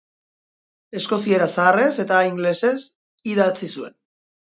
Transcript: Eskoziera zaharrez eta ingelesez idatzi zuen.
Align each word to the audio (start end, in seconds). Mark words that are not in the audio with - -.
Eskoziera 0.99 1.47
zaharrez 1.55 1.91
eta 2.05 2.21
ingelesez 2.29 2.73
idatzi 3.35 3.71
zuen. 3.77 3.95